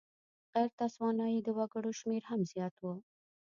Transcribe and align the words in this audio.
غیر 0.53 0.69
تسوانایي 0.79 1.39
وګړو 1.57 1.91
شمېر 1.99 2.23
هم 2.29 2.41
زیات 2.51 2.75
و. 2.79 2.85